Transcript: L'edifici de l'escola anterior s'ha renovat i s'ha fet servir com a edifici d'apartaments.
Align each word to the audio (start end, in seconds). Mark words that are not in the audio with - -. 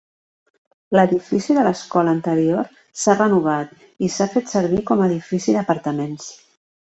L'edifici 0.99 1.57
de 1.57 1.65
l'escola 1.67 2.11
anterior 2.17 2.71
s'ha 3.01 3.15
renovat 3.19 3.77
i 4.07 4.11
s'ha 4.15 4.29
fet 4.37 4.49
servir 4.55 4.83
com 4.91 5.03
a 5.05 5.11
edifici 5.11 5.57
d'apartaments. 5.59 6.27